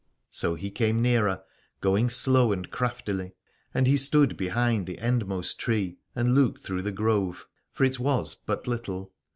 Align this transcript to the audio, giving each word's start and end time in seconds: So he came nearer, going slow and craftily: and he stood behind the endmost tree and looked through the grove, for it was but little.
So 0.31 0.55
he 0.55 0.71
came 0.71 0.99
nearer, 0.99 1.43
going 1.79 2.09
slow 2.09 2.51
and 2.51 2.71
craftily: 2.71 3.33
and 3.71 3.85
he 3.85 3.97
stood 3.97 4.35
behind 4.35 4.87
the 4.87 4.97
endmost 4.97 5.59
tree 5.59 5.99
and 6.15 6.33
looked 6.33 6.61
through 6.61 6.81
the 6.81 6.91
grove, 6.91 7.47
for 7.71 7.83
it 7.83 7.99
was 7.99 8.33
but 8.33 8.65
little. 8.65 9.13